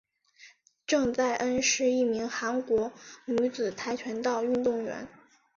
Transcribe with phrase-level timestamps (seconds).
[0.87, 2.91] 郑在恩是一名韩国
[3.25, 5.07] 女子跆拳道运动员。